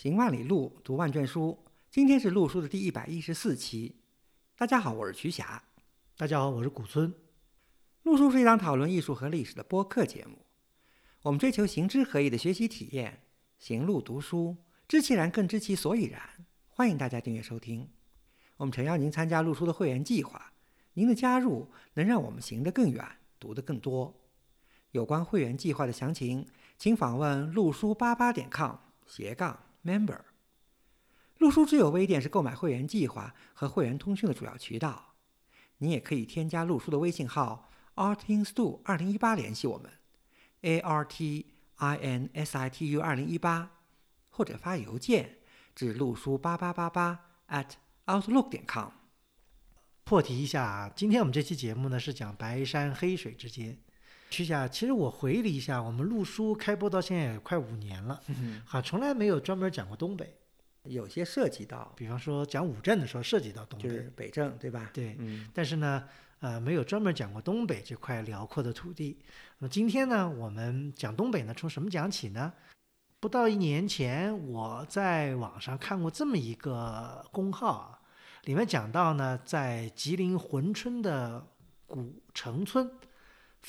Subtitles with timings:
[0.00, 1.58] 行万里路，读万卷书。
[1.90, 3.96] 今天是陆书的第一百一十四期。
[4.56, 5.60] 大家好，我是瞿霞。
[6.16, 7.12] 大家好，我是古村。
[8.04, 10.38] 陆书是一档讨论艺术和历史的播客节目。
[11.22, 13.24] 我们追求行知合一的学习体验，
[13.58, 16.22] 行路读书，知其然更知其所以然。
[16.68, 17.90] 欢迎大家订阅收听。
[18.58, 20.52] 我们诚邀您参加陆书的会员计划。
[20.94, 23.04] 您的加入能让我们行得更远，
[23.40, 24.14] 读得更多。
[24.92, 29.58] 有关会员计划的详情，请访问陆书八八点 com 斜杠。
[29.88, 30.20] Member，
[31.38, 35.14] 陆书之友微店是购买会员计划和会员通讯的主要渠道。
[35.78, 39.90] 你也可以添加陆书的微信号 artinstu 二零一八联系我们
[40.60, 41.46] ，a r t
[41.76, 43.70] i n s i t u 二零一八，
[44.28, 45.38] 或者发邮件
[45.74, 47.70] 至陆书八八八八 at
[48.04, 48.90] outlook 点 com。
[50.04, 53.78] 破题一下啊，今天我们这期节目呢是讲白山黑水之间。
[54.30, 58.20] 徐霞，其实我回忆了一下，我们录书开播到现在也快五年了，
[58.64, 60.34] 好，从来没有专门讲过东北。
[60.84, 64.90] 有些涉及到，比方说讲五镇的时候涉及到东北，就是北镇，对吧？
[64.94, 65.46] 对，嗯。
[65.52, 66.04] 但是呢，
[66.40, 69.18] 呃，没有专门讲过东北这块辽阔的土地。
[69.58, 72.52] 那么今天呢，我们讲东北呢，从什么讲起呢？
[73.20, 77.98] 不到一年前，我在网上看过这么一个公号啊，
[78.44, 81.44] 里面讲到呢，在吉林珲春的
[81.86, 82.90] 古城村。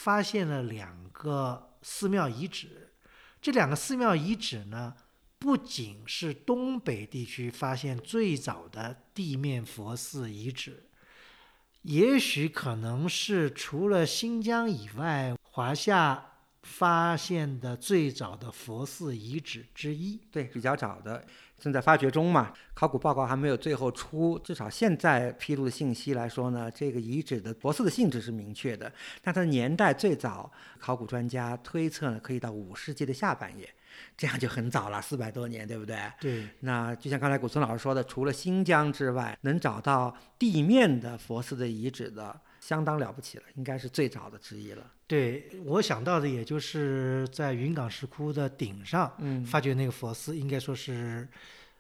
[0.02, 2.94] 发现了两个寺庙遗址，
[3.42, 4.96] 这两个寺庙遗址呢，
[5.38, 10.86] 不仅是东北地区发现最早的地面佛寺遗址，
[11.82, 16.29] 也许可能是除了新疆以外，华夏。
[16.70, 21.26] 发现的最早的佛寺遗址之一，对，比较早的，
[21.58, 22.54] 正在发掘中嘛。
[22.76, 28.90] 考古报告还没有最后出，至少现在披露的信息来说呢，这个遗址的佛寺的性质是明确的，
[29.24, 33.68] 但它的年代最早，考古专家推测呢，可以到五世纪的下半叶，
[34.16, 35.98] 这样就很早了，四百多年，对不对？
[36.22, 36.48] 对。
[36.60, 42.40] 那就像刚才古村老师说的，除了新疆之外，能找到地面的佛寺的遗址的。
[42.60, 44.92] 相当了不起了，应该是最早的之一了。
[45.08, 51.28] 对我想到的，也就是在云冈石窟的顶上，嗯，发掘那个佛寺，应该说是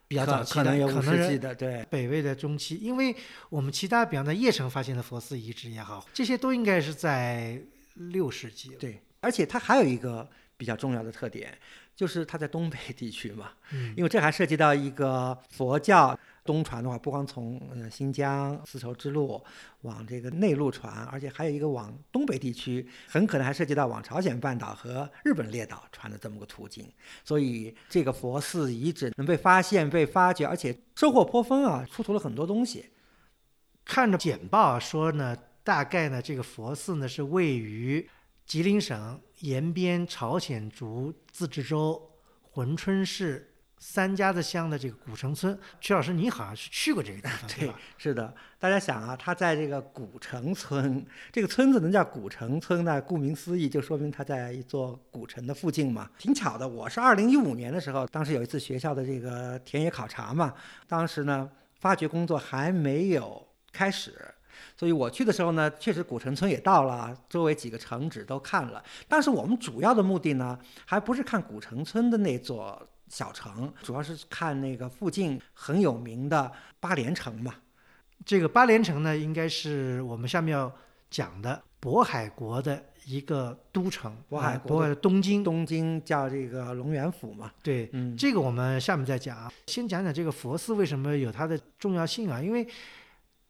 [0.08, 2.78] 比较早期的，可能有五世纪的，对，北魏的中期。
[2.78, 3.16] 因为
[3.50, 7.62] 我们其他，比方在邺城发现的佛寺遗址也好，这些都应该是在
[7.94, 8.70] 六世纪。
[8.80, 11.56] 对，而且它还有一个比较重要的特点，
[12.00, 16.18] 就是它在东北地区嘛，嗯，因为这还涉及到一个佛教。
[16.46, 19.44] 东传的话，不光从呃新疆丝绸之路
[19.82, 26.92] 往这个内陆传，而且还有一个往东北地区，很可能还涉及到往朝鲜半岛和日本列岛传的这么个途径。
[27.24, 32.86] 所以这个佛寺遗址能被发现、被发掘，而且收获颇丰啊，出土了很多东西。
[33.86, 38.10] 看着简报说呢，大概呢这个佛寺呢是位于
[38.50, 42.02] 吉林省延边朝鲜族自治州
[42.56, 43.46] 珲春市。
[43.78, 47.80] 三家子乡的这个古城村，曲老师，你好像是去过这个地方， 对吧？
[47.98, 53.00] 是的，大家想啊，它在这个古城村，这个村子能叫古城村呢？
[53.02, 56.10] 顾名思义，就说明它在一座古城的附近嘛。
[56.18, 60.54] 挺巧的，我是二零一五年的时候，当时有一次学校的这个田野考察嘛，
[60.86, 61.50] 当时呢，
[61.80, 64.14] 发掘工作还没有开始，
[64.78, 68.84] 所以我去的时候呢，确实古城村也到了，周围几个城址都看了。
[69.08, 72.88] 但是我们主要的目的呢，还不是看古城村的那座。
[73.12, 77.56] 小城主要是看那个附近很有名的八连城嘛。
[78.24, 80.72] 这个八连城呢，应该是我们下面要
[81.10, 84.16] 讲的渤海国的一个都城。
[84.30, 87.52] 渤海国的东京，东京叫这个龙源府嘛。
[87.64, 89.52] 对，嗯，这个我们下面再讲。
[89.66, 92.40] 先讲讲这个佛寺为什么有它的重要性啊？
[92.40, 92.68] 因为。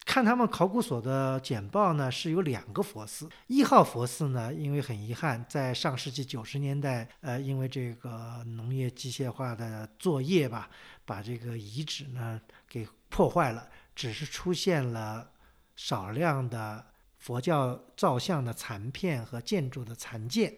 [0.10, 3.30] 看他们考古所的简报呢，是有两个佛寺。
[3.46, 10.68] 一号佛寺呢，因为很遗憾，在上世纪九十年代，呃，因为这个农业机械化的作业吧，
[11.06, 15.30] 把这个遗址呢给破坏了，只是出现了
[15.76, 16.84] 少量的
[17.20, 20.52] 佛教造像的残片和建筑的残件。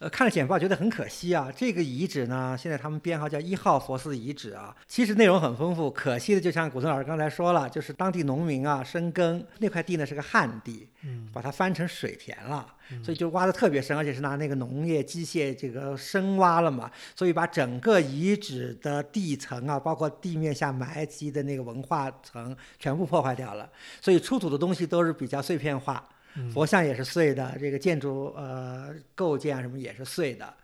[0.00, 1.52] 呃，看了简报觉得很可惜啊。
[1.54, 4.74] 这个遗址呢，现在他们编号叫一号佛寺遗址啊。
[4.86, 12.66] 其实内容很丰富，可惜的就像古村老师刚才说了，就是当地农民啊深耕那块地呢是个旱地，嗯，把它翻成水田了，
[13.02, 23.70] 所以就挖的特别深，而且是拿那个农业机械这个深挖了嘛，所以把整个遗址的地层啊，包括地面下埋积的那个文化层全部破坏掉了，
[24.00, 26.04] 所以出土的东西都是比较碎片化。
[26.52, 30.54] 佛像也是碎的，这个建筑呃构件什么也是碎的，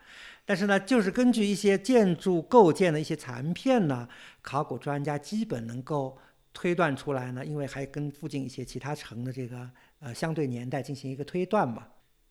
[0.44, 4.08] 但是呢，就是根据一些建筑构件的一些残片呢，
[4.42, 6.18] 考古专家基本能够
[6.52, 9.70] 推断出来呢，因为还跟附近一些其他城的这个
[10.00, 11.86] 呃相对年代进行一个推断嘛，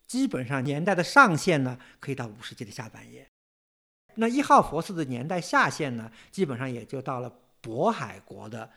[0.06, 3.26] 基本上年代的上限呢可以到五世纪的下半叶。
[4.16, 7.32] 那一号佛寺的年代下限呢，基本上也就到了
[7.64, 8.70] 渤海国的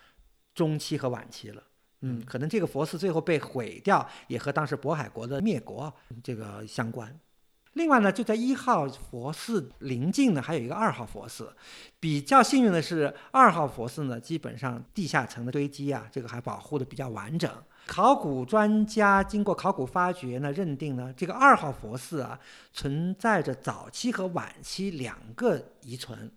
[0.54, 1.62] 中期和晚期了。
[2.02, 7.18] 嗯，可能这个佛寺最后被毁掉，也和当时渤海国的灭国这个相关。
[7.74, 11.50] 另外呢，就在一号佛寺临近呢，还有一个二号佛寺。
[11.98, 17.50] 比较幸运的是，二号佛寺呢，基本上地下层的堆积啊，这个还保护的比较完整。
[17.86, 22.38] 考古专家经过考古发掘呢，认定呢，这个二号佛寺啊，
[22.74, 26.30] 存在着早期和晚期两个遗存。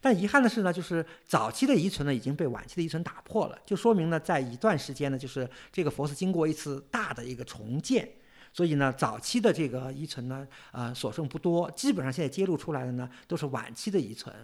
[0.00, 8.08] 但遗憾的是呢，就是早期的遗存呢已经被晚期的遗存打破了，就说明呢，在一段时间呢，就是这个佛寺经过一次大的一个重建。
[8.52, 14.34] 所以呢，早期的这个遗存呢，呃，所剩不多，基本上现在揭露出来的呢，都是晚期的遗存。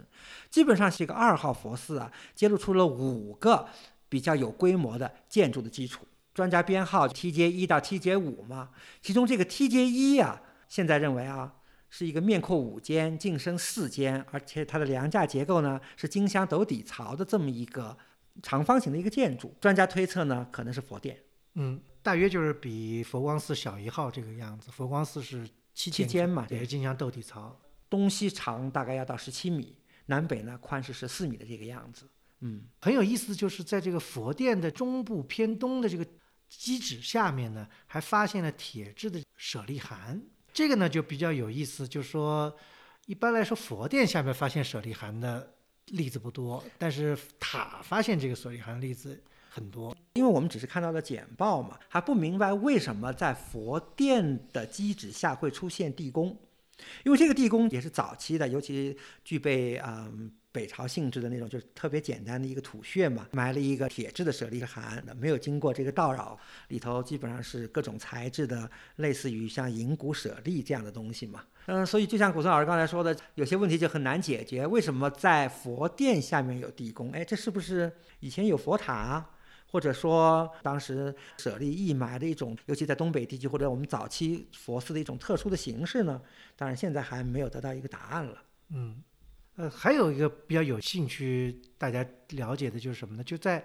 [0.49, 3.67] 基本上这个二号佛寺啊，揭露出了五个
[4.09, 6.07] 比较有规模的建筑的基础。
[6.33, 8.71] 专家编号 TJ 一到 TJ 五嘛，
[9.03, 11.53] 其中这个 TJ 一啊，现在认为啊，
[11.89, 17.97] 是一个面阔五间、进深四间，而且它的梁架结构呢是金镶斗底槽的这么一个
[18.43, 19.55] 长方形的一个建筑。
[19.61, 21.19] 专家推测呢，可能是佛殿。
[21.55, 21.81] 嗯。
[22.03, 25.45] 大约就是比佛光寺小一号这个样子，佛光寺是
[25.75, 27.61] 七七间嘛，也是金镶斗底槽，
[27.91, 32.09] 东西长大概要到十七米，南北呢宽是十四米的这个样子。
[32.43, 36.07] 嗯，很有意思，就是在这个佛殿的中部偏东的这个
[36.49, 40.23] 基址下面呢，还发现了铁制的舍利函。
[40.57, 42.51] 这个呢就比较有意思，就是说
[43.05, 45.53] 一般来说佛殿下面发现舍利函的
[45.89, 49.23] 例子不多，但是塔发现这个舍利函的例子。
[49.51, 56.35] 很多，因为我们只是看到了简报嘛，还不明白为什么在佛殿的基址下会出现地宫，
[57.05, 66.39] 因为这个地宫也是早期的，尤其具备嗯北朝性质的那种，就是特别简单的一个土穴嘛，埋了一个铁制的舍利函，没有经过这个盗扰，
[66.69, 71.45] 里头基本上是各种材质的，类似于像银骨舍利这样的东西嘛。
[71.67, 77.11] 嗯，所以就像古村老师刚才说的，有些问题就很难解决，为什么在佛殿下面有地宫？
[77.11, 79.25] 哎，这是不是以前有佛塔？
[79.77, 86.19] 或者说，当时舍利义埋的一种，尤其在东北地区或者我们早期佛寺的一种特殊的形式呢？
[86.57, 88.43] 当然，现在还没有得到一个答案了。
[88.71, 89.03] 嗯，
[89.57, 93.23] 呃，还有一个比较有兴趣大家了解的就是什么呢？
[93.23, 93.63] 就在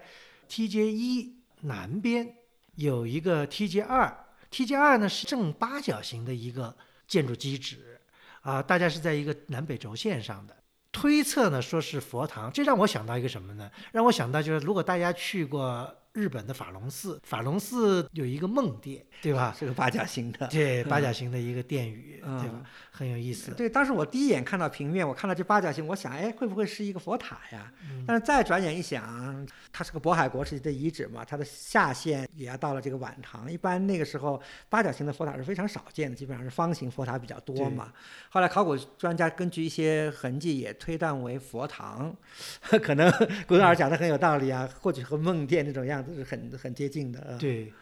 [0.48, 2.36] T 阶一南边
[2.74, 4.14] 有一个 T 阶二
[4.50, 6.76] ，T 阶二呢是正八角形的一个
[7.08, 7.98] 建筑基址，
[8.42, 10.54] 啊，大家是在一个南北轴线上的。
[10.92, 13.70] 推测呢，说是佛堂，这让我想到一个什么呢？
[13.92, 15.90] 让我想到就是，如果大家去过。
[16.12, 19.54] 日本的法隆寺，法隆寺有一个梦殿，对吧？
[19.58, 22.62] 是个八角形的，对， 八角形的一个殿宇，对吧？
[22.90, 23.50] 很有意思。
[23.52, 27.72] 对，当时我第一眼看到平面，我看到这八角形，我想，哎，会不会是一个佛塔呀？
[28.06, 33.50] 但是再转眼一想，它是个渤海国时期的遗址嘛，它的下限也要到了这个晚唐。
[33.50, 34.38] 一般那个时候，
[34.68, 37.90] 八角形的佛塔是非常少见的，基本上是方形佛塔比较多嘛。
[38.28, 42.14] 后来考古专家根据一些痕迹也推断为佛堂，
[42.82, 43.10] 可能
[43.46, 46.01] 古老师讲的很有道理啊，或许和梦殿那种样。
[46.02, 47.72] 都是很很接近的，对。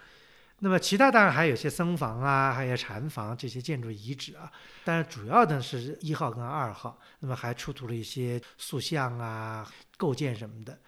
[0.62, 4.52] 那么其他当然还有些僧房啊，还有禅房这些建筑遗址啊，
[4.84, 6.99] 但是主要的是一号跟二号。
[7.20, 10.78] 那么还出土了一些塑像啊、构件什么的。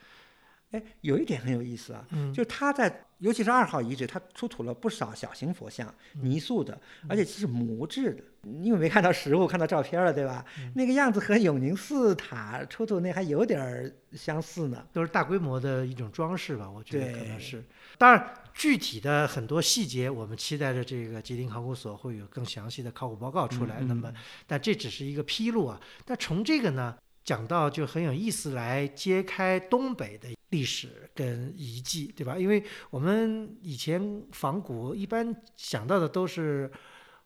[0.72, 2.04] 哎，有一点很有意思啊，
[2.34, 3.06] 就是它在。
[3.22, 6.76] 尤其是二号遗址，它出土了不少小型佛像，泥塑的，
[7.08, 8.50] 而且是模制的。
[8.60, 10.44] 因为没看到实物，看到照片了，对吧？
[10.74, 14.84] 那个样子和永宁寺塔出土那还有点相似呢。
[14.92, 17.62] 都是大规模的一种装饰吧，我觉得可能是。
[17.96, 23.78] 当然，具体的很多细节，我们期待着这个吉林考古所会有更详细的考古报告出来。
[23.82, 24.12] 那么，
[24.48, 25.80] 但这只是一个披露啊。
[26.04, 26.96] 但从这个呢？
[27.24, 32.36] 讲到就很有意思，来揭开东北的历史跟遗迹，对吧？
[32.36, 36.70] 因为我们以前仿古一般想到的都是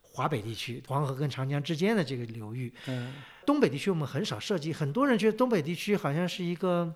[0.01, 2.73] 华北地区，黄河跟长江之间的这个流域。
[2.87, 3.13] 嗯。
[3.45, 6.93] 东北地区我们很少涉及，很多人觉得东北地区好像是一个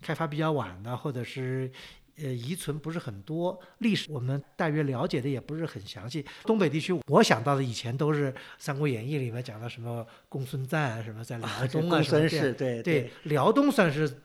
[0.00, 1.70] 开发比较晚的，或者是。
[2.16, 6.24] 呃，遗存不是很多，历史我们大约了解的也不是很详细。
[6.44, 12.54] 东北地区，我想到的以前都是《三国演义》里面讲的什么公孙瓒啊什么在辽东啊什么的。
[12.54, 14.22] 对对，辽东算是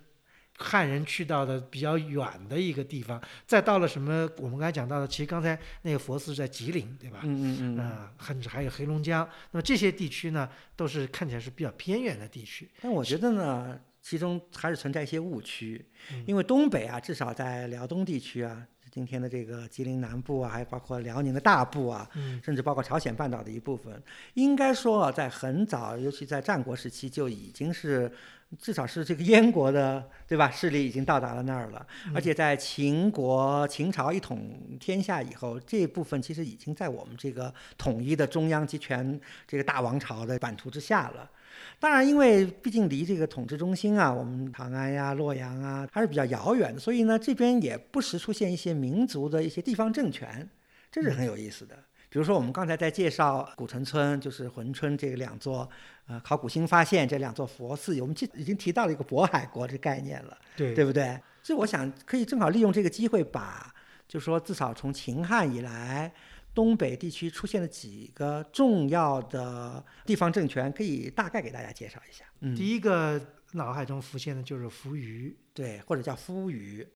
[0.58, 3.20] 汉人去到的比较远的一个地方。
[3.48, 7.22] 再到了什么，我们刚才讲到的，其实刚才那个佛寺在吉林，对吧？
[7.24, 7.80] 嗯嗯嗯。
[7.80, 9.28] 啊，甚至还有黑龙江。
[9.50, 12.70] 那么这些地区呢，都是看起来是比较偏远的地区。
[12.82, 13.80] 但我觉得呢。
[14.10, 15.86] 其中还是存在一些误区，
[16.26, 22.10] 因为东北啊，至少在辽东地区啊，今天的这个吉林南部啊，还包括辽宁的大部啊，
[22.44, 24.02] 甚至包括朝鲜半岛的一部分，
[24.34, 28.12] 应该说啊在很早，尤其在战国时期就已经是，
[28.58, 30.50] 至少是这个燕国的，对吧？
[30.50, 41.30] 势力已经到达了那儿了，而且在秦国秦朝一统天下以后，这部分其实已经在我们这个统一的中央集权这个大王朝的版图之下了。
[41.80, 50.48] 当然，因为毕竟离这个统治中心啊，我们长安呀、洛阳啊，还是比较遥远的，所以呢，这边也不时出现一些民族的一些地方政权，
[50.92, 51.76] 这是很有意思的。
[52.10, 55.70] 比如说，我们刚才在介绍古城村，就是珲春这两座，
[56.08, 61.20] 呃，考古新发现这两座佛寺，我们已经提到了一个渤海国这概念了，对对不对？
[61.44, 63.72] 所以我想可以正好利用这个机会，把
[64.08, 66.12] 就说至少从秦汉以来，
[66.54, 72.26] 东北地区出现了几个重要的地方政权，可以大概给大家介绍一下。
[72.42, 73.20] 嗯，第一个
[73.54, 76.88] 脑海中浮现的就是扶余，对，或者叫夫余。